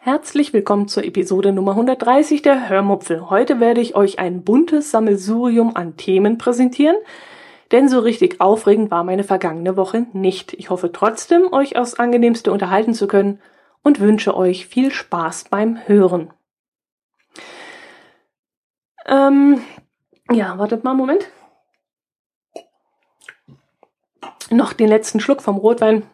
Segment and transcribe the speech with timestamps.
[0.00, 3.28] Herzlich willkommen zur Episode Nummer 130 der Hörmupfel.
[3.28, 6.96] Heute werde ich euch ein buntes Sammelsurium an Themen präsentieren,
[7.70, 10.54] denn so richtig aufregend war meine vergangene Woche nicht.
[10.54, 13.42] Ich hoffe trotzdem, euch aufs angenehmste unterhalten zu können
[13.82, 16.32] und wünsche euch viel Spaß beim Hören.
[19.06, 19.60] Ähm,
[20.32, 21.30] ja, wartet mal einen Moment.
[24.50, 26.04] Noch den letzten Schluck vom Rotwein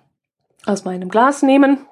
[0.66, 1.87] aus meinem Glas nehmen.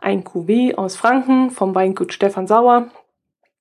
[0.00, 2.88] Ein Cuvée aus Franken vom Weingut Stefan Sauer.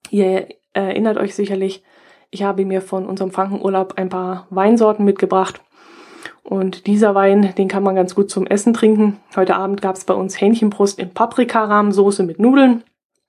[0.10, 1.84] Ihr erinnert euch sicherlich,
[2.32, 5.62] ich habe mir von unserem Frankenurlaub ein paar Weinsorten mitgebracht.
[6.44, 9.20] Und dieser Wein, den kann man ganz gut zum Essen trinken.
[9.36, 12.84] Heute Abend gab es bei uns Hähnchenbrust in Paprikarahmsoße mit Nudeln.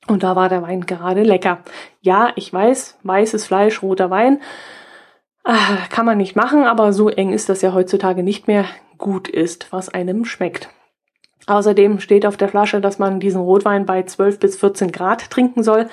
[0.06, 1.58] Und da war der Wein gerade lecker.
[2.00, 4.40] Ja, ich weiß, weißes Fleisch, roter Wein.
[5.44, 8.66] Ah, kann man nicht machen, aber so eng ist das ja heutzutage nicht mehr
[8.98, 10.70] gut ist, was einem schmeckt.
[11.46, 15.62] Außerdem steht auf der Flasche, dass man diesen Rotwein bei 12 bis 14 Grad trinken
[15.62, 15.88] soll,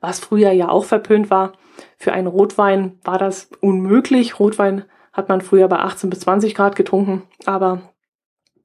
[0.00, 1.52] was früher ja auch verpönt war.
[1.96, 4.38] Für einen Rotwein war das unmöglich.
[4.38, 7.82] Rotwein hat man früher bei 18 bis 20 Grad getrunken, aber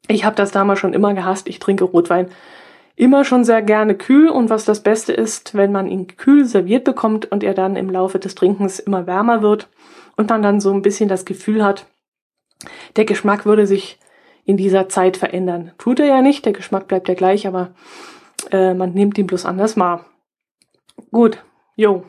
[0.08, 1.48] ich habe das damals schon immer gehasst.
[1.48, 2.30] Ich trinke Rotwein
[3.00, 6.84] immer schon sehr gerne kühl und was das Beste ist, wenn man ihn kühl serviert
[6.84, 9.70] bekommt und er dann im Laufe des Trinkens immer wärmer wird
[10.18, 11.86] und man dann so ein bisschen das Gefühl hat,
[12.98, 14.00] der Geschmack würde sich
[14.44, 15.72] in dieser Zeit verändern.
[15.78, 17.72] Tut er ja nicht, der Geschmack bleibt ja gleich, aber
[18.52, 20.04] äh, man nimmt ihn bloß anders wahr.
[21.10, 21.42] Gut,
[21.78, 22.04] jo.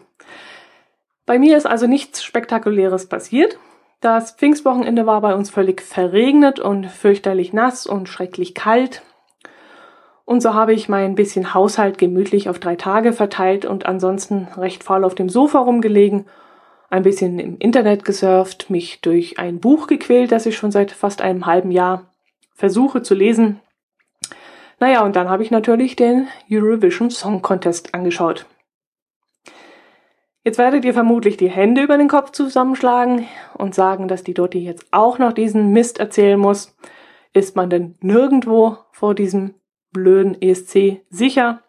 [1.25, 3.61] Bei mir ist also nichts Spektakuläres passiert.
[4.01, 9.03] Das Pfingstwochenende war bei uns völlig verregnet und fürchterlich nass und schrecklich kalt.
[10.31, 14.85] Und so habe ich mein bisschen Haushalt gemütlich auf drei Tage verteilt und ansonsten recht
[14.85, 16.27] faul auf dem Sofa rumgelegen,
[16.89, 21.21] ein bisschen im Internet gesurft, mich durch ein Buch gequält, das ich schon seit fast
[21.21, 22.13] einem halben Jahr
[22.55, 23.59] versuche zu lesen.
[24.79, 28.47] Naja, und dann habe ich natürlich den Eurovision Song Contest angeschaut.
[30.45, 34.61] Jetzt werdet ihr vermutlich die Hände über den Kopf zusammenschlagen und sagen, dass die Dotti
[34.61, 36.77] jetzt auch noch diesen Mist erzählen muss.
[37.33, 39.55] Ist man denn nirgendwo vor diesem
[39.93, 41.63] blöden ESC sicher.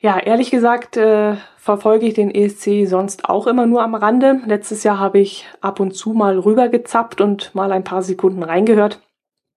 [0.00, 4.40] Ja, ehrlich gesagt äh, verfolge ich den ESC sonst auch immer nur am Rande.
[4.46, 9.00] Letztes Jahr habe ich ab und zu mal rübergezappt und mal ein paar Sekunden reingehört.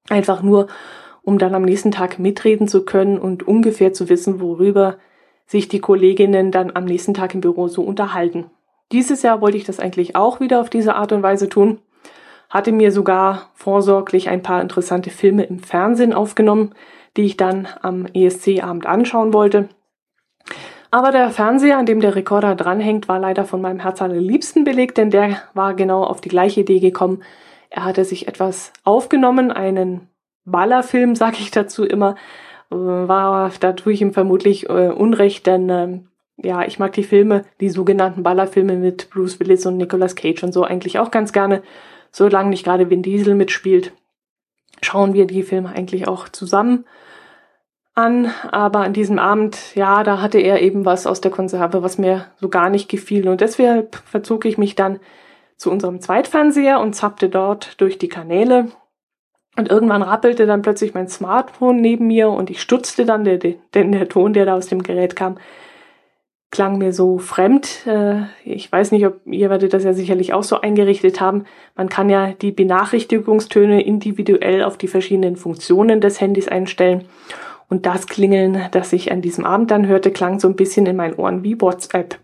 [0.09, 0.67] Einfach nur,
[1.21, 4.97] um dann am nächsten Tag mitreden zu können und ungefähr zu wissen, worüber
[5.45, 8.49] sich die Kolleginnen dann am nächsten Tag im Büro so unterhalten.
[8.91, 11.79] Dieses Jahr wollte ich das eigentlich auch wieder auf diese Art und Weise tun.
[12.49, 16.73] Hatte mir sogar vorsorglich ein paar interessante Filme im Fernsehen aufgenommen,
[17.17, 19.69] die ich dann am ESC-Abend anschauen wollte.
[20.91, 24.97] Aber der Fernseher, an dem der Rekorder dranhängt, war leider von meinem Herz allerliebsten belegt,
[24.97, 27.23] denn der war genau auf die gleiche Idee gekommen.
[27.69, 30.09] Er hatte sich etwas aufgenommen, einen
[30.43, 32.15] Ballerfilm, sag ich dazu immer,
[32.71, 35.99] äh, war, da tue ich ihm vermutlich äh, Unrecht, denn äh,
[36.43, 40.51] ja, ich mag die Filme, die sogenannten Ballerfilme mit Bruce Willis und Nicolas Cage und
[40.51, 41.61] so eigentlich auch ganz gerne,
[42.11, 43.93] solange nicht gerade Vin Diesel mitspielt
[44.83, 46.85] schauen wir die Filme eigentlich auch zusammen
[47.93, 48.31] an.
[48.51, 52.25] Aber an diesem Abend, ja, da hatte er eben was aus der Konserve, was mir
[52.39, 53.27] so gar nicht gefiel.
[53.27, 54.99] Und deshalb verzog ich mich dann
[55.57, 58.69] zu unserem Zweitfernseher und zappte dort durch die Kanäle.
[59.57, 64.07] Und irgendwann rappelte dann plötzlich mein Smartphone neben mir und ich stutzte dann, denn der
[64.07, 65.37] Ton, der da aus dem Gerät kam,
[66.51, 67.87] klang mir so fremd.
[67.87, 71.45] Äh, ich weiß nicht, ob ihr werdet das ja sicherlich auch so eingerichtet haben.
[71.75, 77.05] Man kann ja die Benachrichtigungstöne individuell auf die verschiedenen Funktionen des Handys einstellen.
[77.69, 80.97] Und das Klingeln, das ich an diesem Abend dann hörte, klang so ein bisschen in
[80.97, 82.19] meinen Ohren wie WhatsApp.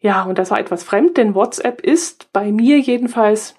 [0.00, 3.54] Ja, und das war etwas fremd, denn WhatsApp ist bei mir jedenfalls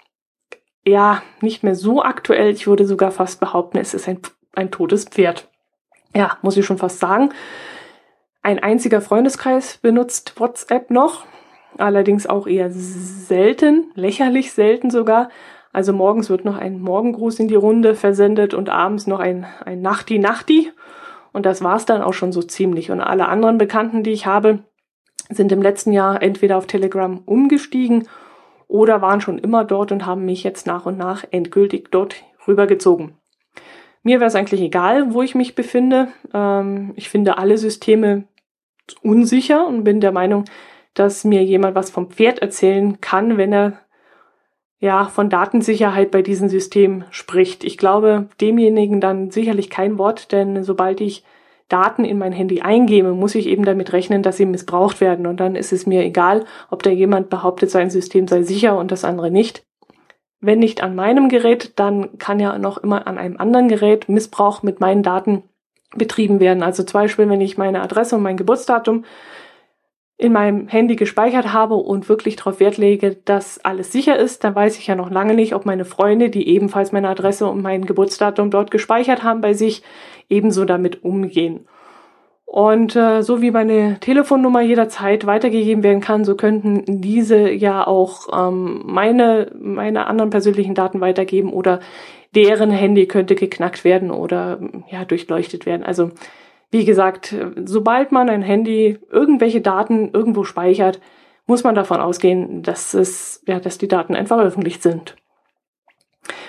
[0.85, 2.51] ja nicht mehr so aktuell.
[2.51, 4.19] Ich würde sogar fast behaupten, es ist ein,
[4.53, 5.49] ein totes Pferd.
[6.15, 7.29] Ja, muss ich schon fast sagen.
[8.45, 11.25] Ein einziger Freundeskreis benutzt WhatsApp noch,
[11.77, 15.29] allerdings auch eher selten, lächerlich selten sogar.
[15.71, 19.81] Also morgens wird noch ein Morgengruß in die Runde versendet und abends noch ein, ein
[19.81, 20.71] Nachti-Nachti.
[21.31, 22.91] Und das war's dann auch schon so ziemlich.
[22.91, 24.59] Und alle anderen Bekannten, die ich habe,
[25.29, 28.09] sind im letzten Jahr entweder auf Telegram umgestiegen
[28.67, 33.15] oder waren schon immer dort und haben mich jetzt nach und nach endgültig dort rübergezogen.
[34.03, 36.09] Mir wäre es eigentlich egal, wo ich mich befinde.
[36.33, 38.25] Ähm, ich finde alle Systeme
[39.01, 40.45] unsicher und bin der Meinung,
[40.93, 43.79] dass mir jemand was vom Pferd erzählen kann, wenn er
[44.79, 47.63] ja von Datensicherheit bei diesem System spricht.
[47.63, 51.23] Ich glaube demjenigen dann sicherlich kein Wort, denn sobald ich
[51.69, 55.25] Daten in mein Handy eingebe, muss ich eben damit rechnen, dass sie missbraucht werden.
[55.25, 58.91] Und dann ist es mir egal, ob da jemand behauptet, sein System sei sicher und
[58.91, 59.65] das andere nicht.
[60.41, 64.61] Wenn nicht an meinem Gerät, dann kann ja noch immer an einem anderen Gerät Missbrauch
[64.61, 65.43] mit meinen Daten
[65.95, 66.63] betrieben werden.
[66.63, 69.05] Also zum Beispiel, wenn ich meine Adresse und mein Geburtsdatum
[70.17, 74.55] in meinem Handy gespeichert habe und wirklich darauf Wert lege, dass alles sicher ist, dann
[74.55, 77.85] weiß ich ja noch lange nicht, ob meine Freunde, die ebenfalls meine Adresse und mein
[77.85, 79.83] Geburtsdatum dort gespeichert haben bei sich,
[80.29, 81.67] ebenso damit umgehen.
[82.45, 88.27] Und äh, so wie meine Telefonnummer jederzeit weitergegeben werden kann, so könnten diese ja auch
[88.31, 91.79] ähm, meine, meine anderen persönlichen Daten weitergeben oder
[92.35, 94.59] deren Handy könnte geknackt werden oder
[94.89, 95.83] ja durchleuchtet werden.
[95.83, 96.11] Also
[96.69, 97.35] wie gesagt,
[97.65, 100.99] sobald man ein Handy irgendwelche Daten irgendwo speichert,
[101.45, 105.15] muss man davon ausgehen, dass es, ja, dass die Daten einfach öffentlich sind.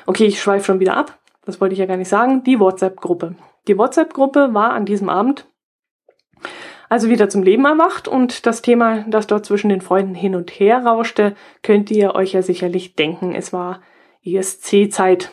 [0.07, 1.19] Okay, ich schweife schon wieder ab.
[1.45, 2.43] Das wollte ich ja gar nicht sagen.
[2.45, 3.35] Die WhatsApp-Gruppe.
[3.69, 5.47] Die WhatsApp-Gruppe war an diesem Abend
[6.89, 10.51] also wieder zum Leben erwacht und das Thema, das dort zwischen den Freunden hin und
[10.51, 13.35] her rauschte, könnt ihr euch ja sicherlich denken.
[13.35, 13.81] Es war
[14.25, 15.31] ESC-Zeit.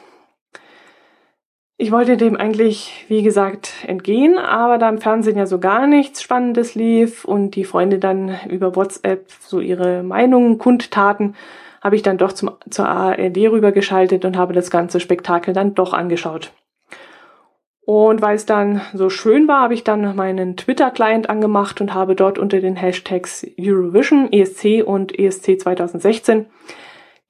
[1.78, 6.22] Ich wollte dem eigentlich, wie gesagt, entgehen, aber da im Fernsehen ja so gar nichts
[6.22, 11.36] Spannendes lief und die Freunde dann über WhatsApp so ihre Meinungen kundtaten,
[11.82, 15.94] habe ich dann doch zum, zur ARD rübergeschaltet und habe das ganze Spektakel dann doch
[15.94, 16.52] angeschaut.
[17.92, 22.16] Und weil es dann so schön war, habe ich dann meinen Twitter-Client angemacht und habe
[22.16, 26.46] dort unter den Hashtags Eurovision, ESC und ESC 2016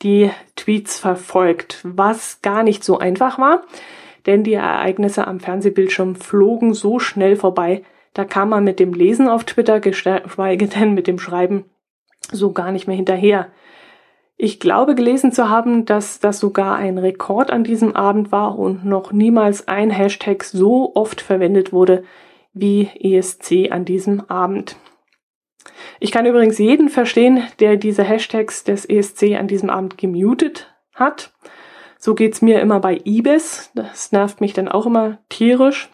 [0.04, 3.64] die Tweets verfolgt, was gar nicht so einfach war
[4.26, 7.84] denn die Ereignisse am Fernsehbildschirm flogen so schnell vorbei,
[8.14, 11.66] da kam man mit dem Lesen auf Twitter, geschweige denn mit dem Schreiben,
[12.32, 13.48] so gar nicht mehr hinterher.
[14.44, 18.84] Ich glaube gelesen zu haben, dass das sogar ein Rekord an diesem Abend war und
[18.84, 22.04] noch niemals ein Hashtag so oft verwendet wurde
[22.52, 24.78] wie ESC an diesem Abend.
[26.00, 31.32] Ich kann übrigens jeden verstehen, der diese Hashtags des ESC an diesem Abend gemutet hat.
[32.00, 33.40] So geht's mir immer bei eBay.
[33.76, 35.88] Das nervt mich dann auch immer tierisch.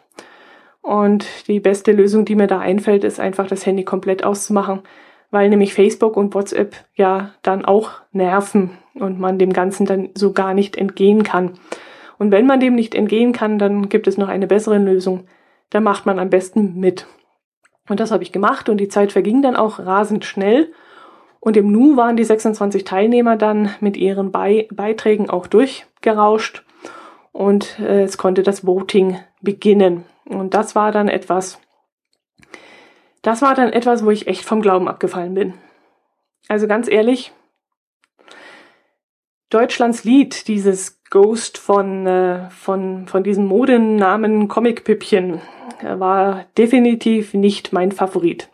[0.80, 4.84] Und die beste Lösung, die mir da einfällt, ist einfach das Handy komplett auszumachen,
[5.32, 10.34] weil nämlich Facebook und WhatsApp ja dann auch nerven und man dem Ganzen dann so
[10.34, 11.54] gar nicht entgehen kann.
[12.18, 15.26] Und wenn man dem nicht entgehen kann, dann gibt es noch eine bessere Lösung.
[15.70, 17.06] Da macht man am besten mit.
[17.90, 20.72] Und das habe ich gemacht und die Zeit verging dann auch rasend schnell.
[21.40, 26.64] Und im Nu waren die 26 Teilnehmer dann mit ihren Be Beiträgen auch durchgerauscht
[27.32, 30.06] und äh, es konnte das Voting beginnen.
[30.26, 31.60] Und das war dann etwas,
[33.22, 35.54] das war dann etwas, wo ich echt vom Glauben abgefallen bin.
[36.48, 37.34] Also ganz ehrlich,
[39.50, 45.42] Deutschlands Lied, dieses Ghost von, äh, von, von diesem Modennamen Comic Püppchen,
[45.82, 48.50] äh, war definitiv nicht mein Favorit.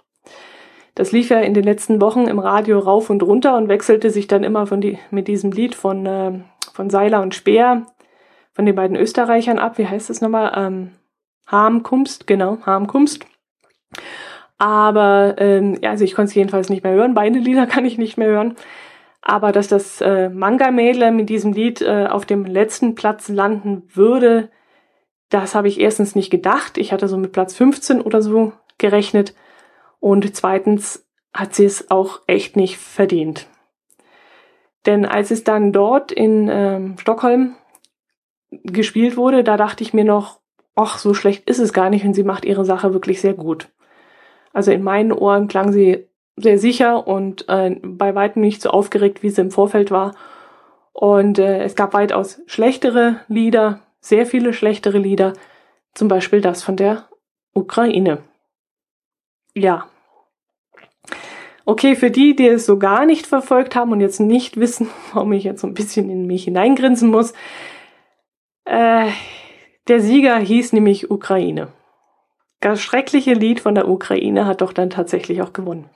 [0.96, 4.28] Das lief ja in den letzten Wochen im Radio rauf und runter und wechselte sich
[4.28, 6.40] dann immer von die, mit diesem Lied von, äh,
[6.72, 7.88] von Seiler und Speer,
[8.54, 9.80] von den beiden Österreichern ab.
[9.80, 10.54] Wie heißt das nochmal?
[10.56, 10.92] Ähm,
[11.48, 13.26] Harmkumst, genau, Harmkumst.
[14.64, 17.14] Aber, ähm, ja, also ich konnte es jedenfalls nicht mehr hören.
[17.14, 18.56] Beide Lieder kann ich nicht mehr hören.
[19.22, 24.50] Aber dass das äh, Manga-Mädler mit diesem Lied äh, auf dem letzten Platz landen würde,
[25.28, 26.78] das habe ich erstens nicht gedacht.
[26.78, 29.36] Ich hatte so mit Platz 15 oder so gerechnet.
[30.00, 33.48] Und zweitens hat sie es auch echt nicht verdient.
[34.86, 37.56] Denn als es dann dort in ähm, Stockholm
[38.64, 40.40] gespielt wurde, da dachte ich mir noch,
[40.74, 43.68] ach, so schlecht ist es gar nicht und sie macht ihre Sache wirklich sehr gut.
[44.54, 46.08] Also in meinen Ohren klang sie
[46.38, 50.16] sehr sicher und äh, bei weitem nicht so aufgeregt, wie sie im Vorfeld war.
[50.94, 55.34] Und äh, es gab weitaus schlechtere Lieder, sehr viele schlechtere Lieder,
[55.94, 57.10] zum Beispiel das von der
[57.54, 58.20] Ukraine.
[59.56, 59.88] Ja,
[61.66, 65.32] Okay, für die, die es so gar nicht verfolgt haben und jetzt nicht wissen, warum
[65.34, 67.34] ich jetzt so ein bisschen in mich hineingrinsen muss,
[68.66, 69.10] äh,
[69.88, 71.70] der Sieger hieß nämlich Ukraine.
[72.64, 75.90] Das schreckliche Lied von der Ukraine hat doch dann tatsächlich auch gewonnen.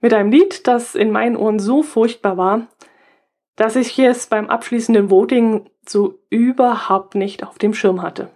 [0.00, 2.68] Mit einem Lied, das in meinen Ohren so furchtbar war,
[3.54, 8.30] dass ich es beim abschließenden Voting so überhaupt nicht auf dem Schirm hatte.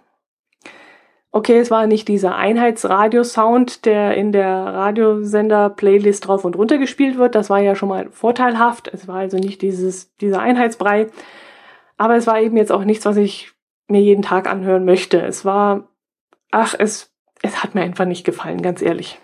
[1.31, 7.33] Okay, es war nicht dieser Einheitsradio-Sound, der in der Radiosender-Playlist drauf und runter gespielt wird.
[7.33, 8.87] Das war ja schon mal vorteilhaft.
[8.93, 11.07] Es war also nicht dieses, dieser Einheitsbrei.
[11.97, 13.53] Aber es war eben jetzt auch nichts, was ich
[13.87, 15.19] mir jeden Tag anhören möchte.
[15.19, 15.88] Es war,
[16.51, 19.19] ach, es, es hat mir einfach nicht gefallen, ganz ehrlich.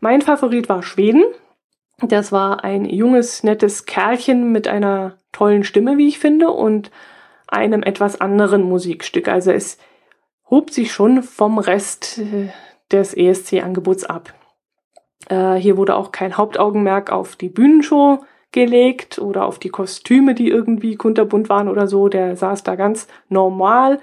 [0.00, 1.24] Mein Favorit war Schweden.
[2.00, 6.90] Das war ein junges, nettes Kerlchen mit einer tollen Stimme, wie ich finde, und
[7.48, 9.28] einem etwas anderen Musikstück.
[9.28, 9.78] Also es
[10.50, 12.50] hob sich schon vom Rest äh,
[12.92, 14.34] des ESC-Angebots ab.
[15.28, 20.48] Äh, hier wurde auch kein Hauptaugenmerk auf die Bühnenshow gelegt oder auf die Kostüme, die
[20.48, 22.08] irgendwie kunterbunt waren oder so.
[22.08, 24.00] Der saß da ganz normal,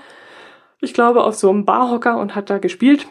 [0.84, 3.08] ich glaube, auf so einem Barhocker und hat da gespielt.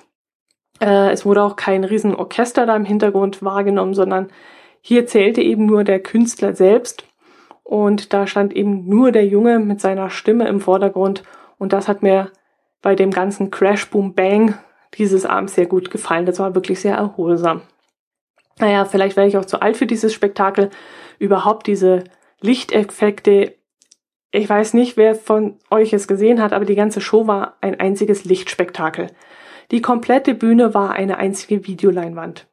[0.81, 4.29] Äh, es wurde auch kein Riesenorchester da im Hintergrund wahrgenommen, sondern
[4.81, 7.05] hier zählte eben nur der Künstler selbst.
[7.63, 11.23] Und da stand eben nur der Junge mit seiner Stimme im Vordergrund.
[11.59, 12.31] Und das hat mir
[12.83, 14.59] bei dem ganzen Crash Boom Bang
[14.95, 16.27] dieses Abends sehr gut gefallen.
[16.27, 17.63] Das war wirklich sehr erholsam.
[18.59, 20.71] Naja, vielleicht wäre ich auch zu alt für dieses Spektakel.
[21.19, 22.05] Überhaupt diese
[22.41, 23.55] Lichteffekte.
[24.35, 27.79] Ich weiß nicht, wer von euch es gesehen hat, aber die ganze Show war ein
[27.79, 29.09] einziges Lichtspektakel.
[29.71, 32.49] Die komplette Bühne war eine einzige Videoleinwand.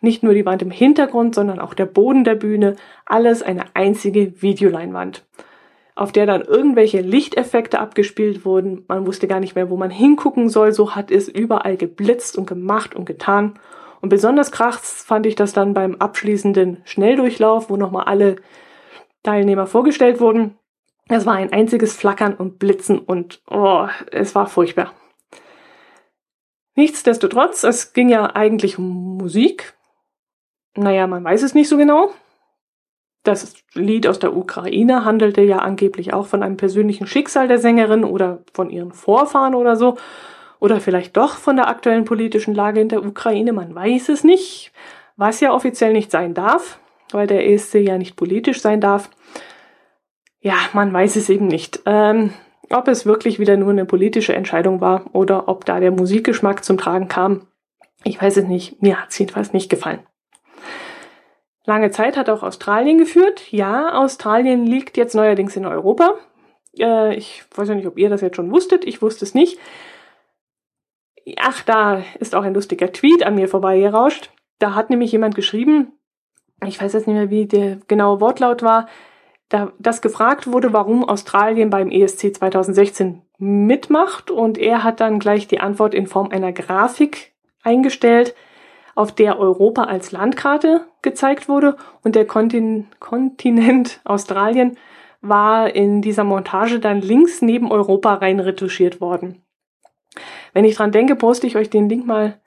[0.00, 4.42] Nicht nur die Wand im Hintergrund, sondern auch der Boden der Bühne, alles eine einzige
[4.42, 5.24] Videoleinwand,
[5.96, 8.84] auf der dann irgendwelche Lichteffekte abgespielt wurden.
[8.86, 12.46] Man wusste gar nicht mehr, wo man hingucken soll, so hat es überall geblitzt und
[12.46, 13.54] gemacht und getan.
[14.00, 18.36] Und besonders krass fand ich das dann beim abschließenden Schnelldurchlauf, wo nochmal alle
[19.24, 20.58] Teilnehmer vorgestellt wurden.
[21.08, 24.92] Es war ein einziges Flackern und Blitzen und oh, es war furchtbar.
[26.76, 29.74] Nichtsdestotrotz, es ging ja eigentlich um Musik.
[30.76, 32.10] Naja, man weiß es nicht so genau.
[33.22, 38.04] Das Lied aus der Ukraine handelte ja angeblich auch von einem persönlichen Schicksal der Sängerin
[38.04, 39.96] oder von ihren Vorfahren oder so.
[40.58, 44.72] Oder vielleicht doch von der aktuellen politischen Lage in der Ukraine, man weiß es nicht,
[45.16, 46.78] was ja offiziell nicht sein darf,
[47.12, 49.10] weil der ESC ja nicht politisch sein darf.
[50.44, 51.80] Ja, man weiß es eben nicht.
[51.86, 52.34] Ähm,
[52.68, 56.76] ob es wirklich wieder nur eine politische Entscheidung war oder ob da der Musikgeschmack zum
[56.76, 57.46] Tragen kam,
[58.04, 58.82] ich weiß es nicht.
[58.82, 60.00] Mir hat es jedenfalls nicht gefallen.
[61.64, 63.50] Lange Zeit hat auch Australien geführt.
[63.52, 66.12] Ja, Australien liegt jetzt neuerdings in Europa.
[66.78, 68.84] Äh, ich weiß ja nicht, ob ihr das jetzt schon wusstet.
[68.84, 69.58] Ich wusste es nicht.
[71.38, 74.30] Ach, da ist auch ein lustiger Tweet an mir vorbeigerauscht.
[74.58, 75.92] Da hat nämlich jemand geschrieben,
[76.66, 78.88] ich weiß jetzt nicht mehr, wie der genaue Wortlaut war,
[79.48, 84.30] da, dass gefragt wurde, warum Australien beim ESC 2016 mitmacht.
[84.30, 87.32] Und er hat dann gleich die Antwort in Form einer Grafik
[87.62, 88.34] eingestellt,
[88.94, 94.76] auf der Europa als Landkarte gezeigt wurde und der Kontin Kontinent Australien
[95.20, 99.42] war in dieser Montage dann links neben Europa rein retuschiert worden.
[100.52, 102.38] Wenn ich dran denke, poste ich euch den Link mal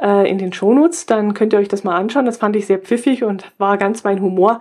[0.00, 2.26] äh, in den Shownotes, dann könnt ihr euch das mal anschauen.
[2.26, 4.60] Das fand ich sehr pfiffig und war ganz mein Humor.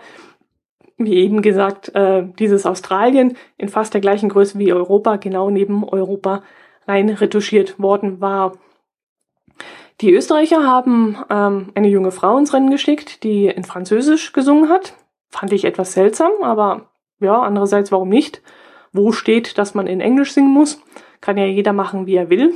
[0.97, 5.83] Wie eben gesagt, äh, dieses Australien in fast der gleichen Größe wie Europa, genau neben
[5.83, 6.43] Europa
[6.87, 8.53] rein retuschiert worden war.
[10.01, 14.93] Die Österreicher haben ähm, eine junge Frau ins Rennen geschickt, die in Französisch gesungen hat.
[15.29, 18.41] Fand ich etwas seltsam, aber ja, andererseits warum nicht?
[18.91, 20.81] Wo steht, dass man in Englisch singen muss?
[21.21, 22.53] Kann ja jeder machen, wie er will.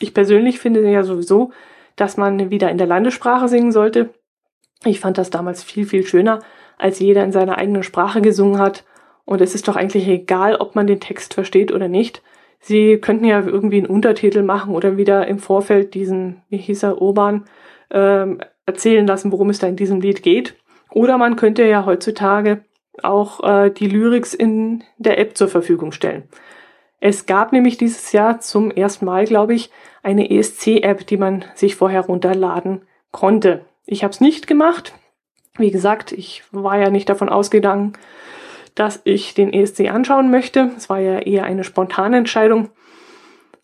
[0.00, 1.52] Ich persönlich finde ja sowieso,
[1.94, 4.10] dass man wieder in der Landessprache singen sollte.
[4.84, 6.40] Ich fand das damals viel, viel schöner,
[6.78, 8.84] als jeder in seiner eigenen Sprache gesungen hat.
[9.24, 12.22] Und es ist doch eigentlich egal, ob man den Text versteht oder nicht.
[12.60, 17.00] Sie könnten ja irgendwie einen Untertitel machen oder wieder im Vorfeld diesen, wie hieß er,
[17.00, 17.44] Urban,
[17.90, 20.54] ähm, erzählen lassen, worum es da in diesem Lied geht.
[20.90, 22.64] Oder man könnte ja heutzutage
[23.02, 26.24] auch äh, die Lyrics in der App zur Verfügung stellen.
[27.00, 29.70] Es gab nämlich dieses Jahr zum ersten Mal, glaube ich,
[30.02, 33.64] eine ESC-App, die man sich vorher runterladen konnte.
[33.84, 34.94] Ich habe es nicht gemacht.
[35.58, 37.94] Wie gesagt, ich war ja nicht davon ausgegangen,
[38.74, 40.70] dass ich den ESC anschauen möchte.
[40.76, 42.68] Es war ja eher eine spontane Entscheidung.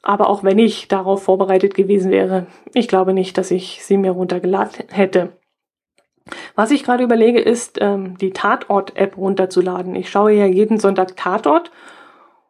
[0.02, 4.11] Aber auch wenn ich darauf vorbereitet gewesen wäre, ich glaube nicht, dass ich sie mir
[4.12, 5.32] runtergeladen hätte.
[6.54, 9.94] Was ich gerade überlege, ist, ähm, die Tatort-App runterzuladen.
[9.94, 11.70] Ich schaue ja jeden Sonntag Tatort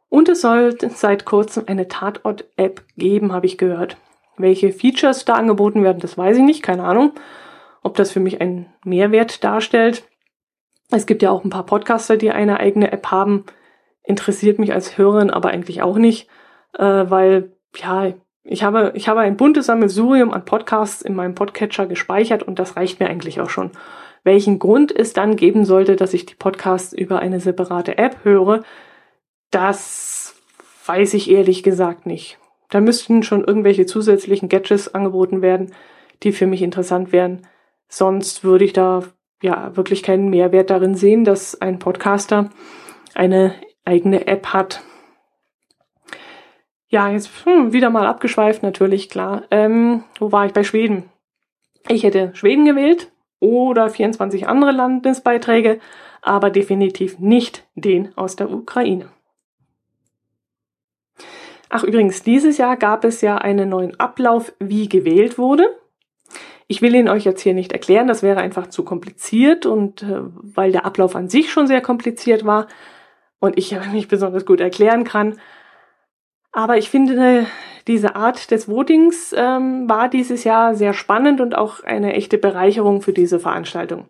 [0.09, 3.97] und es soll seit kurzem eine Tatort-App geben, habe ich gehört.
[4.37, 7.13] Welche Features da angeboten werden, das weiß ich nicht, keine Ahnung.
[7.83, 10.05] Ob das für mich einen Mehrwert darstellt.
[10.91, 13.45] Es gibt ja auch ein paar Podcaster, die eine eigene App haben.
[14.03, 16.29] Interessiert mich als Hörerin aber eigentlich auch nicht,
[16.79, 18.13] äh, weil, ja,
[18.45, 22.77] ich habe, ich habe ein buntes Sammelsurium an Podcasts in meinem Podcatcher gespeichert und das
[22.77, 23.71] reicht mir eigentlich auch schon.
[24.25, 28.63] Welchen Grund es dann geben sollte, dass ich die Podcasts über eine separate App höre,
[29.51, 30.35] das
[30.87, 32.39] weiß ich ehrlich gesagt nicht.
[32.71, 35.73] Da müssten schon irgendwelche zusätzlichen Gadgets angeboten werden,
[36.23, 37.47] die für mich interessant wären.
[37.95, 39.03] Sonst würde ich da
[39.43, 42.49] ja wirklich keinen Mehrwert darin sehen, dass ein Podcaster
[43.13, 44.81] eine eigene App hat.
[46.89, 49.43] Ja, jetzt hm, wieder mal abgeschweift, natürlich, klar.
[49.51, 51.11] Ähm, wo war ich bei Schweden?
[51.87, 55.79] Ich hätte Schweden gewählt oder 24 andere Landesbeiträge,
[56.23, 59.11] aber definitiv nicht den aus der Ukraine.
[61.69, 65.82] Ach übrigens, dieses Jahr gab es ja einen neuen Ablauf, wie gewählt wurde.
[66.73, 70.21] Ich will ihn euch jetzt hier nicht erklären, das wäre einfach zu kompliziert und äh,
[70.41, 72.67] weil der Ablauf an sich schon sehr kompliziert war
[73.41, 75.39] und ich nicht besonders gut erklären kann.
[76.51, 77.47] Aber ich finde,
[77.89, 83.03] diese Art des Votings ähm, war dieses Jahr sehr spannend und auch eine echte Bereicherung
[83.03, 84.07] für diese Veranstaltung.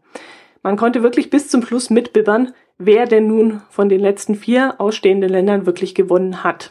[0.63, 5.31] Man konnte wirklich bis zum Schluss mitbibbern, wer denn nun von den letzten vier ausstehenden
[5.31, 6.71] Ländern wirklich gewonnen hat.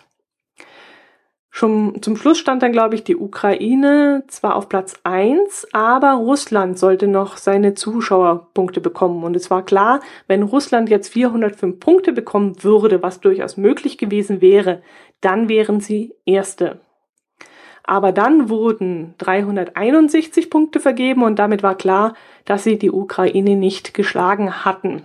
[1.53, 6.79] Schon zum Schluss stand dann, glaube ich, die Ukraine zwar auf Platz eins, aber Russland
[6.79, 9.25] sollte noch seine Zuschauerpunkte bekommen.
[9.25, 14.39] Und es war klar, wenn Russland jetzt 405 Punkte bekommen würde, was durchaus möglich gewesen
[14.39, 14.81] wäre,
[15.19, 16.79] dann wären sie Erste.
[17.83, 22.13] Aber dann wurden 361 Punkte vergeben und damit war klar,
[22.45, 25.03] dass sie die Ukraine nicht geschlagen hatten.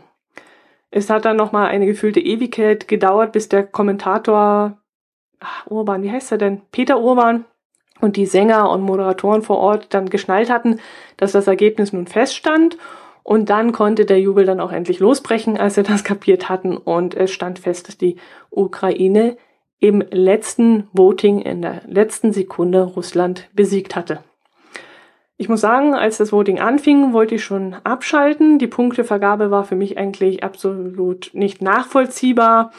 [0.92, 4.78] Es hat dann nochmal eine gefühlte Ewigkeit gedauert, bis der Kommentator
[5.40, 6.62] ach, Urban, wie heißt er denn?
[6.72, 7.44] Peter Urban
[8.00, 10.80] und die Sänger und Moderatoren vor Ort dann geschnallt hatten,
[11.16, 12.76] dass das Ergebnis nun feststand.
[13.22, 16.76] Und dann konnte der Jubel dann auch endlich losbrechen, als sie das kapiert hatten.
[16.76, 18.16] Und es stand fest, dass die
[18.50, 19.36] Ukraine
[19.78, 24.20] im letzten Voting in der letzten Sekunde Russland besiegt hatte.
[25.38, 28.58] Ich muss sagen, als das Voting anfing, wollte ich schon abschalten.
[28.58, 32.72] Die Punktevergabe war für mich eigentlich absolut nicht nachvollziehbar.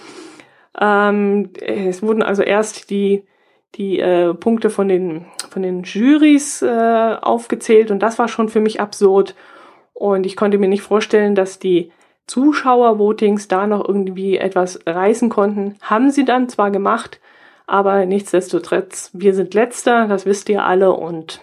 [0.79, 3.24] Ähm, es wurden also erst die,
[3.75, 8.62] die äh, Punkte von den, von den Jurys äh, aufgezählt und das war schon für
[8.62, 9.36] mich absurd.
[9.93, 11.91] Und ich konnte mir nicht vorstellen, dass die
[12.27, 15.75] Zuschauervotings da noch irgendwie etwas reißen konnten.
[15.81, 17.19] Haben sie dann zwar gemacht,
[17.65, 21.41] aber nichtsdestotrotz, wir sind letzter, das wisst ihr alle und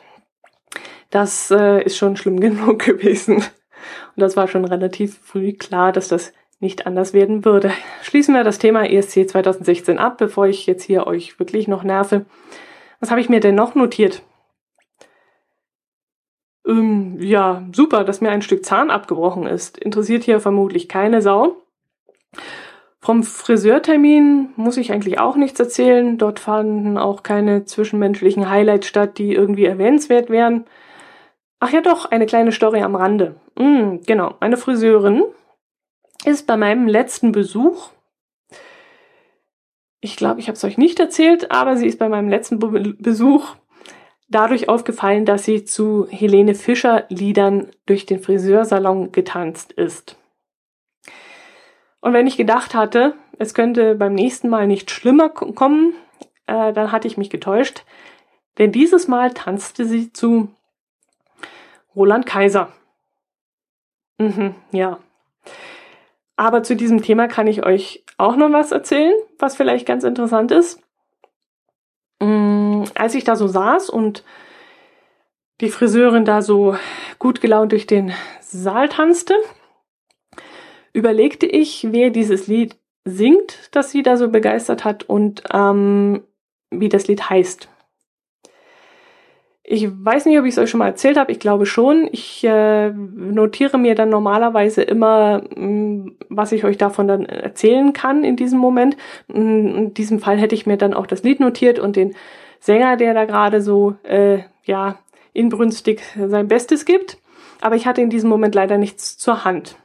[1.10, 3.36] das äh, ist schon schlimm genug gewesen.
[3.36, 6.32] Und das war schon relativ früh klar, dass das
[6.64, 7.70] nicht anders werden würde.
[8.02, 12.24] Schließen wir das Thema ESC 2016 ab, bevor ich jetzt hier euch wirklich noch nerve.
[12.98, 14.22] Was habe ich mir denn noch notiert?
[16.66, 19.78] Ähm, ja, super, dass mir ein Stück Zahn abgebrochen ist.
[19.78, 21.56] Interessiert hier vermutlich keine Sau.
[22.98, 26.16] Vom Friseurtermin muss ich eigentlich auch nichts erzählen.
[26.16, 30.64] Dort fanden auch keine zwischenmenschlichen Highlights statt, die irgendwie erwähnenswert wären.
[31.60, 33.36] Ach ja doch, eine kleine Story am Rande.
[33.58, 35.24] Mm, genau, eine Friseurin
[36.26, 37.90] ist bei meinem letzten Besuch,
[40.00, 42.94] ich glaube, ich habe es euch nicht erzählt, aber sie ist bei meinem letzten Be
[42.98, 43.56] Besuch
[44.28, 50.16] dadurch aufgefallen, dass sie zu Helene Fischer Liedern durch den Friseursalon getanzt ist.
[52.00, 55.94] Und wenn ich gedacht hatte, es könnte beim nächsten Mal nicht schlimmer kommen,
[56.46, 57.84] äh, dann hatte ich mich getäuscht,
[58.58, 60.48] denn dieses Mal tanzte sie zu
[61.96, 62.72] Roland Kaiser.
[64.18, 64.98] Mhm, ja.
[66.36, 70.50] Aber zu diesem Thema kann ich euch auch noch was erzählen, was vielleicht ganz interessant
[70.50, 70.80] ist.
[72.20, 74.24] Mm, als ich da so saß und
[75.60, 76.76] die Friseurin da so
[77.18, 79.34] gut gelaunt durch den Saal tanzte,
[80.92, 86.24] überlegte ich, wer dieses Lied singt, das sie da so begeistert hat und ähm,
[86.70, 87.68] wie das Lied heißt.
[89.66, 91.32] Ich weiß nicht, ob ich es euch schon mal erzählt habe.
[91.32, 92.06] Ich glaube schon.
[92.12, 97.94] Ich äh, notiere mir dann normalerweise immer, mh, mm, was ich euch davon dann erzählen
[97.94, 98.96] kann in diesem Moment.
[99.28, 102.14] Mm, in diesem Fall hätte ich mir dann auch das Lied notiert und den
[102.60, 104.98] Sänger, der da gerade so äh, ja
[105.32, 107.16] inbrünstig sein Bestes gibt.
[107.62, 109.76] Aber ich hatte in diesem Moment leider nichts zur Hand.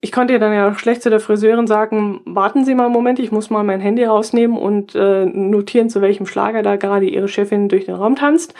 [0.00, 3.18] Ich konnte ihr dann ja schlecht zu der Friseurin sagen, warten Sie mal einen Moment,
[3.18, 7.28] ich muss mal mein Handy rausnehmen und äh, notieren, zu welchem Schlager da gerade Ihre
[7.28, 8.54] Chefin durch den Raum tanzt.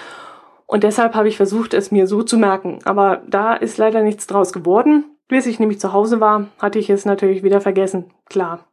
[0.67, 2.81] Und deshalb habe ich versucht, es mir so zu merken.
[2.85, 5.05] Aber da ist leider nichts draus geworden.
[5.29, 8.13] Bis ich nämlich zu Hause war, hatte ich es natürlich wieder vergessen.
[8.27, 8.67] Klar.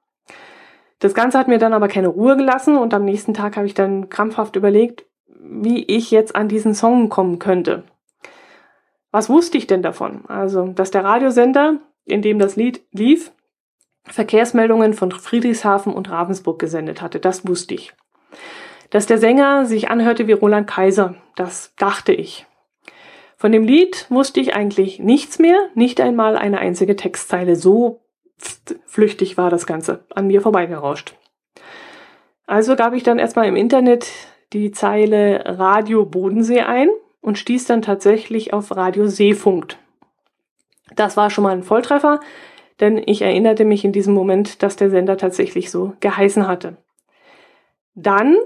[0.99, 3.73] Das Ganze hat mir dann aber keine Ruhe gelassen und am nächsten Tag habe ich
[3.73, 7.83] dann krampfhaft überlegt, wie ich jetzt an diesen Song kommen könnte.
[9.11, 10.25] Was wusste ich denn davon?
[10.27, 13.31] Also, dass der Radiosender in dem das Lied lief,
[14.05, 17.19] Verkehrsmeldungen von Friedrichshafen und Ravensburg gesendet hatte.
[17.19, 17.93] Das wusste ich.
[18.89, 22.45] Dass der Sänger sich anhörte wie Roland Kaiser, das dachte ich.
[23.37, 27.55] Von dem Lied wusste ich eigentlich nichts mehr, nicht einmal eine einzige Textzeile.
[27.55, 28.01] So
[28.85, 31.15] flüchtig war das Ganze an mir vorbeigerauscht.
[32.45, 34.07] Also gab ich dann erstmal im Internet
[34.51, 36.89] die Zeile Radio Bodensee ein
[37.21, 39.77] und stieß dann tatsächlich auf Radio Seefunk.
[40.95, 42.19] Das war schon mal ein Volltreffer,
[42.79, 46.77] denn ich erinnerte mich in diesem Moment, dass der Sender tatsächlich so geheißen hatte.
[47.95, 48.37] Dann,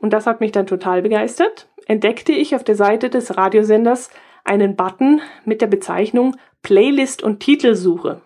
[0.00, 4.10] und das hat mich dann total begeistert, entdeckte ich auf der Seite des Radiosenders
[4.44, 8.20] einen Button mit der Bezeichnung Playlist und Titelsuche.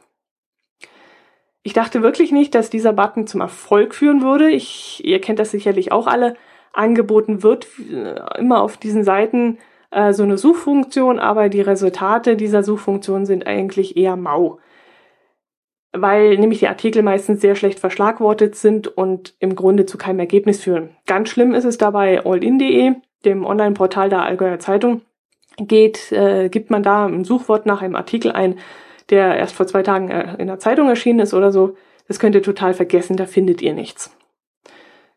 [1.62, 4.50] Ich dachte wirklich nicht, dass dieser Button zum Erfolg führen würde.
[4.50, 6.36] Ich, ihr kennt das sicherlich auch alle.
[6.72, 9.58] Angeboten wird äh, immer auf diesen Seiten
[9.90, 14.58] äh, so eine Suchfunktion, aber die Resultate dieser Suchfunktion sind eigentlich eher mau.
[15.92, 20.62] Weil nämlich die Artikel meistens sehr schlecht verschlagwortet sind und im Grunde zu keinem Ergebnis
[20.62, 20.90] führen.
[21.06, 25.02] Ganz schlimm ist es dabei allin.de, dem Online-Portal der Allgäuer Zeitung.
[25.56, 28.58] Geht, äh, gibt man da ein Suchwort nach einem Artikel ein,
[29.10, 31.76] der erst vor zwei Tagen äh, in der Zeitung erschienen ist oder so.
[32.06, 34.14] Das könnt ihr total vergessen, da findet ihr nichts.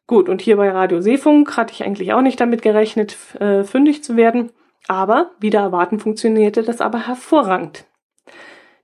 [0.08, 4.04] Gut, und hier bei Radio Seefunk hatte ich eigentlich auch nicht damit gerechnet, äh, fündig
[4.04, 4.52] zu werden.
[4.88, 7.86] Aber, wieder erwarten, funktionierte das aber hervorragend.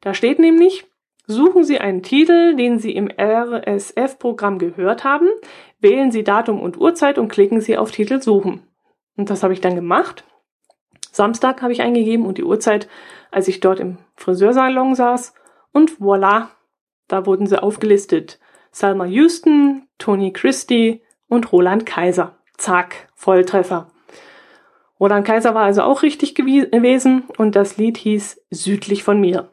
[0.01, 0.85] Da steht nämlich,
[1.25, 5.27] suchen Sie einen Titel, den Sie im RSF-Programm gehört haben,
[5.79, 8.61] wählen Sie Datum und Uhrzeit und klicken Sie auf Titel suchen.
[9.15, 10.23] Und das habe ich dann gemacht.
[11.11, 12.87] Samstag habe ich eingegeben und die Uhrzeit,
[13.31, 15.33] als ich dort im Friseursalon saß.
[15.73, 16.49] Und voilà,
[17.07, 18.39] da wurden sie aufgelistet.
[18.71, 22.37] Salma Houston, Tony Christie und Roland Kaiser.
[22.57, 23.91] Zack, Volltreffer.
[24.99, 29.49] Roland Kaiser war also auch richtig gewesen und das Lied hieß Südlich von mir.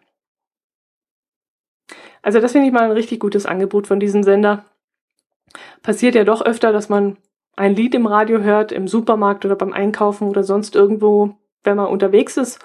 [2.23, 4.65] Also das finde ich mal ein richtig gutes Angebot von diesem Sender.
[5.83, 7.19] Passiert ja doch öfter, dass man
[7.57, 11.89] ein Lied im Radio hört, im Supermarkt oder beim Einkaufen oder sonst irgendwo, wenn man
[11.89, 12.65] unterwegs ist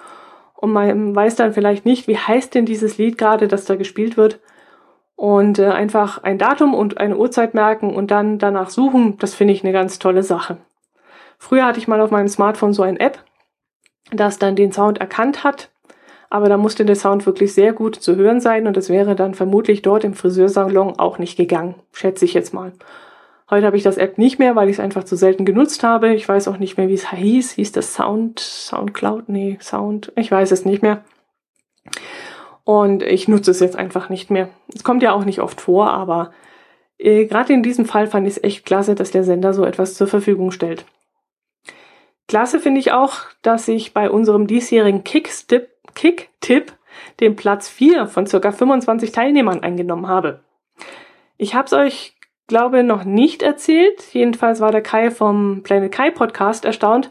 [0.56, 4.18] und man weiß dann vielleicht nicht, wie heißt denn dieses Lied gerade, das da gespielt
[4.18, 4.40] wird.
[5.16, 9.54] Und äh, einfach ein Datum und eine Uhrzeit merken und dann danach suchen, das finde
[9.54, 10.58] ich eine ganz tolle Sache.
[11.40, 13.24] Früher hatte ich mal auf meinem Smartphone so ein App,
[14.12, 15.72] das dann den Sound erkannt hat,
[16.30, 19.34] aber da musste der Sound wirklich sehr gut zu hören sein und es wäre dann
[19.34, 22.74] vermutlich dort im Friseursalon auch nicht gegangen, schätze ich jetzt mal.
[23.50, 26.14] Heute habe ich das App nicht mehr, weil ich es einfach zu selten genutzt habe.
[26.14, 27.54] Ich weiß auch nicht mehr, wie es hieß.
[27.54, 29.28] Hieß das Sound, Soundcloud?
[29.28, 30.12] Nee, Sound.
[30.16, 31.04] Ich weiß es nicht mehr.
[32.64, 34.50] Und ich nutze es jetzt einfach nicht mehr.
[34.76, 36.32] Es kommt ja auch nicht oft vor, aber
[37.00, 39.96] äh, gerade in diesem Fall fand ich es echt klasse, dass der Sender so etwas
[39.96, 40.86] zur Verfügung stellt.
[42.30, 46.30] Klasse finde ich auch, dass ich bei unserem diesjährigen Kick-Tipp Kick
[47.20, 50.42] den Platz 4 von circa 25 Teilnehmern eingenommen habe.
[51.38, 52.14] Ich habe es euch,
[52.46, 54.14] glaube noch nicht erzählt.
[54.14, 57.10] Jedenfalls war der Kai vom Planet Kai Podcast erstaunt,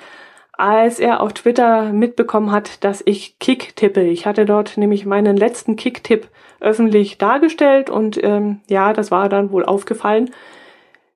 [0.52, 4.02] als er auf Twitter mitbekommen hat, dass ich Kick tippe.
[4.02, 6.28] Ich hatte dort nämlich meinen letzten Kick-Tipp
[6.60, 10.30] öffentlich dargestellt und ähm, ja, das war dann wohl aufgefallen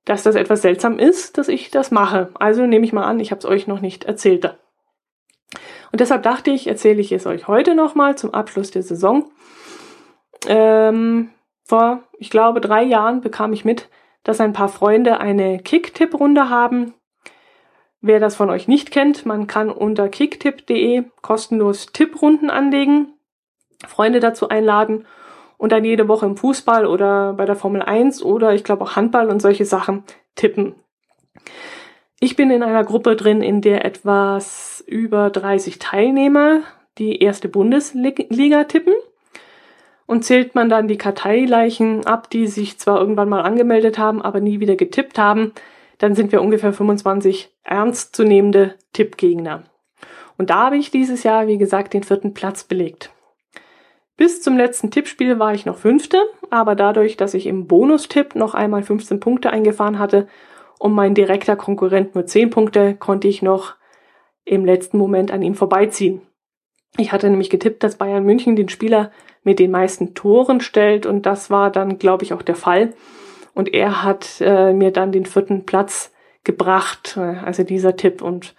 [0.04, 2.30] dass das etwas seltsam ist, dass ich das mache.
[2.34, 4.44] Also nehme ich mal an, ich habe es euch noch nicht erzählt.
[4.44, 9.30] Und deshalb dachte ich, erzähle ich es euch heute nochmal zum Abschluss der Saison.
[10.48, 11.30] Ähm,
[11.64, 13.88] vor, ich glaube, drei Jahren bekam ich mit,
[14.24, 16.94] dass ein paar Freunde eine Kick-Tipp-Runde haben.
[18.00, 23.14] Wer das von euch nicht kennt, man kann unter kicktipp.de kostenlos Tipprunden anlegen,
[23.86, 25.06] Freunde dazu einladen
[25.62, 28.96] und dann jede Woche im Fußball oder bei der Formel 1 oder ich glaube auch
[28.96, 30.02] Handball und solche Sachen
[30.34, 30.74] tippen.
[32.18, 36.62] Ich bin in einer Gruppe drin, in der etwas über 30 Teilnehmer
[36.98, 38.94] die erste Bundesliga tippen.
[40.06, 44.40] Und zählt man dann die Karteileichen ab, die sich zwar irgendwann mal angemeldet haben, aber
[44.40, 45.52] nie wieder getippt haben,
[45.98, 49.62] dann sind wir ungefähr 25 ernstzunehmende Tippgegner.
[50.36, 53.12] Und da habe ich dieses Jahr, wie gesagt, den vierten Platz belegt.
[54.22, 58.54] Bis zum letzten Tippspiel war ich noch Fünfte, aber dadurch, dass ich im Bonustipp noch
[58.54, 60.28] einmal 15 Punkte eingefahren hatte
[60.78, 63.74] und mein direkter Konkurrent nur 10 Punkte, konnte ich noch
[64.44, 66.20] im letzten Moment an ihm vorbeiziehen.
[66.98, 69.10] Ich hatte nämlich getippt, dass Bayern München den Spieler
[69.42, 72.94] mit den meisten Toren stellt und das war dann, glaube ich, auch der Fall.
[73.54, 76.12] Und er hat äh, mir dann den vierten Platz
[76.44, 78.22] gebracht, äh, also dieser Tipp.
[78.22, 78.54] Und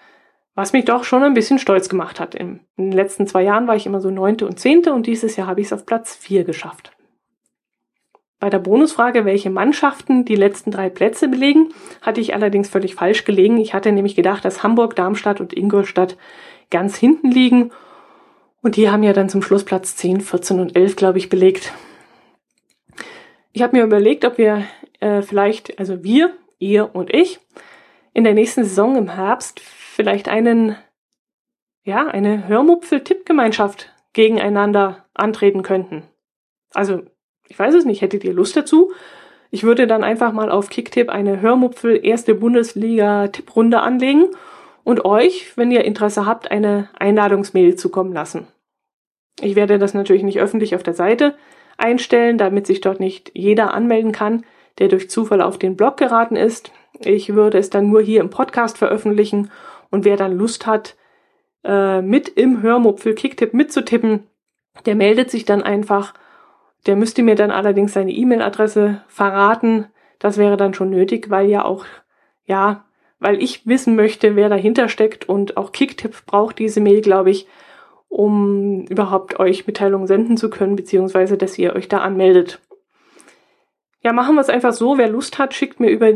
[0.55, 2.35] was mich doch schon ein bisschen stolz gemacht hat.
[2.35, 5.47] In den letzten zwei Jahren war ich immer so neunte und zehnte und dieses Jahr
[5.47, 6.91] habe ich es auf Platz vier geschafft.
[8.39, 11.69] Bei der Bonusfrage, welche Mannschaften die letzten drei Plätze belegen,
[12.01, 13.57] hatte ich allerdings völlig falsch gelegen.
[13.57, 16.17] Ich hatte nämlich gedacht, dass Hamburg, Darmstadt und Ingolstadt
[16.69, 17.71] ganz hinten liegen.
[18.61, 21.71] Und die haben ja dann zum Schluss Platz 10, 14 und 11, glaube ich, belegt.
[23.53, 24.65] Ich habe mir überlegt, ob wir
[24.99, 27.39] äh, vielleicht, also wir, ihr und ich,
[28.13, 29.61] in der nächsten Saison im Herbst
[29.93, 30.75] vielleicht einen,
[31.83, 36.03] ja, eine Hörmupfel-Tippgemeinschaft gegeneinander antreten könnten.
[36.73, 37.03] Also,
[37.47, 38.91] ich weiß es nicht, hättet ihr Lust dazu?
[39.51, 44.29] Ich würde dann einfach mal auf Kicktipp eine Hörmupfel erste Bundesliga Tipprunde anlegen
[44.83, 48.47] und euch, wenn ihr Interesse habt, eine Einladungsmail zukommen lassen.
[49.41, 51.35] Ich werde das natürlich nicht öffentlich auf der Seite
[51.77, 54.43] einstellen, damit sich dort nicht jeder anmelden kann,
[54.79, 56.71] der durch Zufall auf den Blog geraten ist.
[56.99, 59.51] Ich würde es dann nur hier im Podcast veröffentlichen
[59.93, 60.95] und wer dann Lust hat,
[61.63, 64.23] äh, mit im Hörmupfel Kicktipp mitzutippen,
[64.87, 66.15] der meldet sich dann einfach.
[66.87, 69.85] Der müsste mir dann allerdings seine E-Mail-Adresse verraten.
[70.17, 71.85] Das wäre dann schon nötig, weil ja auch,
[72.45, 72.85] ja,
[73.19, 77.47] weil ich wissen möchte, wer dahinter steckt und auch Kicktip braucht diese Mail, glaube ich,
[78.09, 82.59] um überhaupt euch Mitteilungen senden zu können, beziehungsweise dass ihr euch da anmeldet.
[84.01, 84.97] Ja, machen wir es einfach so.
[84.97, 86.11] Wer Lust hat, schickt mir über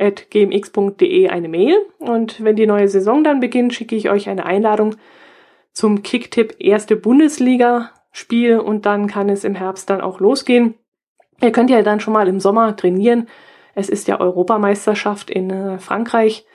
[0.00, 1.76] die-hörmupfel.gmx.de eine Mail.
[1.98, 4.96] Und wenn die neue Saison dann beginnt, schicke ich euch eine Einladung
[5.72, 10.74] zum Kicktipp erste Bundesliga Spiel und dann kann es im Herbst dann auch losgehen.
[11.42, 13.28] Ihr könnt ja dann schon mal im Sommer trainieren.
[13.74, 16.46] Es ist ja Europameisterschaft in äh, Frankreich.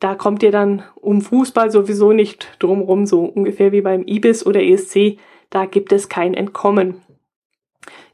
[0.00, 4.60] Da kommt ihr dann um Fußball sowieso nicht drumrum, so ungefähr wie beim IBIS oder
[4.60, 5.18] ESC.
[5.48, 7.02] Da gibt es kein Entkommen.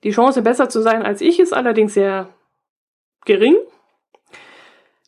[0.04, 2.28] Die Chance, besser zu sein als ich, ist allerdings sehr
[3.24, 3.56] gering.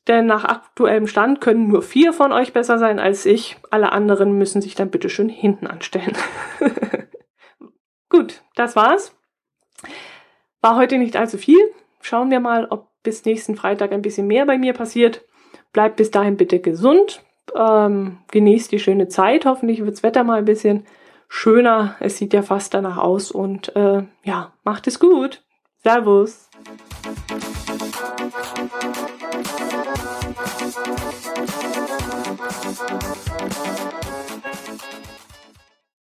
[0.07, 3.57] Denn nach aktuellem Stand können nur vier von euch besser sein als ich.
[3.71, 6.17] Alle anderen müssen sich dann bitte schön hinten anstellen.
[8.11, 9.17] Gut, das war's.
[10.61, 11.61] War heute nicht allzu viel.
[12.01, 15.25] Schauen wir mal, ob bis nächsten Freitag ein bisschen mehr bei mir passiert.
[15.73, 17.23] Bleibt bis dahin bitte gesund.
[17.55, 19.47] Ähm, genießt die schöne Zeit.
[19.47, 20.87] Hoffentlich wirds Wetter mal ein bisschen
[21.29, 21.97] schöner.
[22.01, 25.43] Es sieht ja fast danach aus und äh, ja, macht es gut.
[25.83, 26.44] Servus.
[32.75, 33.15] フフフ
[34.79, 35.14] フ。